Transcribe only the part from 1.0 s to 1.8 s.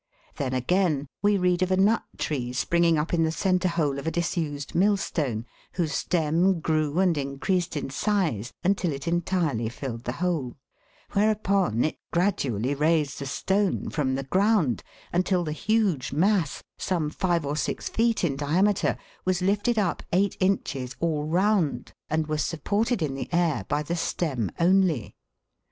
we read of a